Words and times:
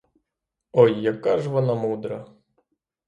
Ой, 0.71 0.99
яка 1.01 1.37
ж 1.37 1.49
вона 1.49 1.73
мудра! 1.75 2.25